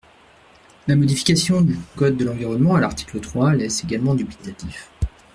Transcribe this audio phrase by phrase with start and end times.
[0.87, 4.89] La modification du code de l’environnement, à l’article trois, laisse également dubitatif.